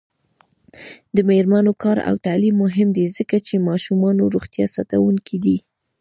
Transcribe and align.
د 1.15 1.17
میرمنو 1.29 1.73
کار 1.83 1.97
او 2.09 2.15
تعلیم 2.25 2.55
مهم 2.63 2.89
دی 2.97 3.05
ځکه 3.17 3.35
چې 3.47 3.65
ماشومانو 3.69 4.31
روغتیا 4.33 4.65
ساتونکی 4.75 5.37
دی. 5.45 5.57